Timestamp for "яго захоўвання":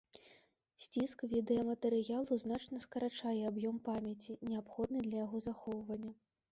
5.27-6.11